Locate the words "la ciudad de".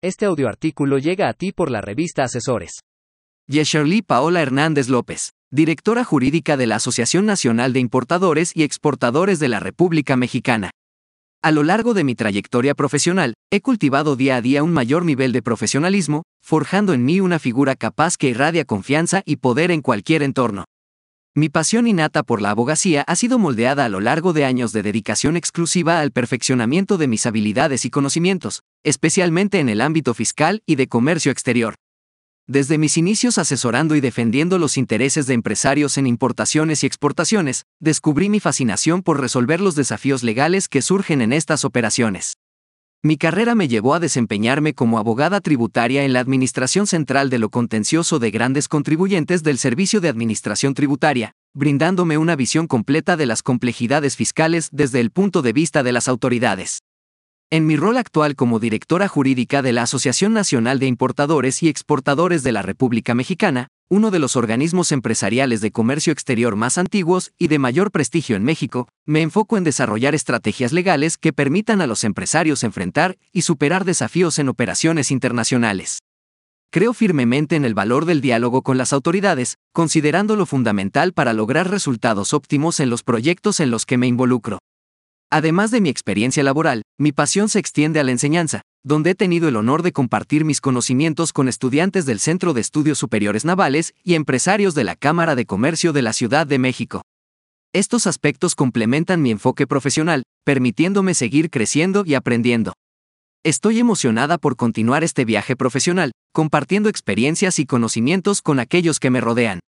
96.00-96.58